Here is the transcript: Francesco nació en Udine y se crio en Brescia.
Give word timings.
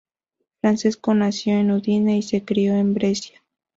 Francesco 0.61 1.13
nació 1.13 1.53
en 1.59 1.69
Udine 1.69 2.17
y 2.17 2.23
se 2.23 2.43
crio 2.43 2.73
en 2.73 2.95
Brescia. 2.95 3.39